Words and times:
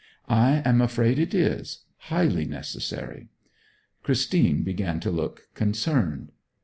'I 0.27 0.63
am 0.65 0.81
afraid 0.81 1.19
it 1.19 1.31
is 1.35 1.83
highly 2.09 2.45
necessary.' 2.45 3.29
Christine 4.01 4.63
began 4.63 4.99
to 5.01 5.11
look 5.11 5.47
concerned. 5.53 6.31